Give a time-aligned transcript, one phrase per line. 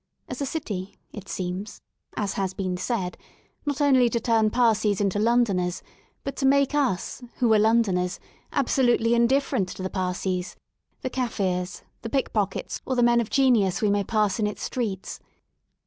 [0.27, 1.79] As a city, it seems,
[2.17, 3.19] as has been said,
[3.67, 5.83] not only to turn Parsees into Londoners
[6.23, 8.19] but to make us, who are Londoners,
[8.51, 10.55] absolutely indifferent to the Parsees,
[11.03, 13.99] the Kaffirs, the pickpockets or the men of genius we 147 THE SOUL OF LONDON
[13.99, 15.19] may pass in its streets.